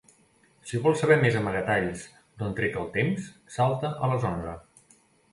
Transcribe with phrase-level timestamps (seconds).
[0.69, 2.05] Si vols saber més amagatalls
[2.43, 4.55] d'on trec el temps, salta a les onze.